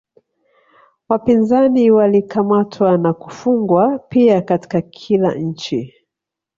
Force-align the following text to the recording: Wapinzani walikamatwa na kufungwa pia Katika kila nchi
Wapinzani 1.09 1.91
walikamatwa 1.91 2.97
na 2.97 3.13
kufungwa 3.13 3.99
pia 3.99 4.41
Katika 4.41 4.81
kila 4.81 5.35
nchi 5.35 5.93